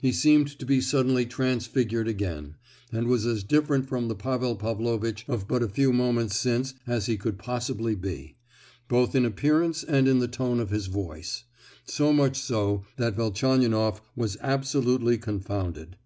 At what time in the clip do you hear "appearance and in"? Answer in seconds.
9.26-10.18